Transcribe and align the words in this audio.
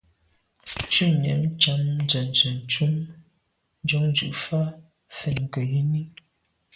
Shutnyàm 0.93 1.41
tshan 1.59 1.81
nzenze 2.03 2.49
ntùm 2.59 2.93
njon 3.83 4.05
dù’ 4.15 4.27
fa 4.43 4.61
fèn 5.17 5.39
ke 5.53 5.61
yen 5.71 5.93
i. 6.01 6.03